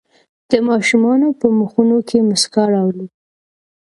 د 0.51 0.53
ماشومانو 0.69 1.27
په 1.39 1.47
مخونو 1.59 1.97
کې 2.07 2.17
مسکا 2.29 2.63
راولئ. 2.73 3.07